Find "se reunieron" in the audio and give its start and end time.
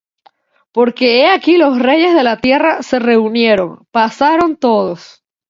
2.81-3.85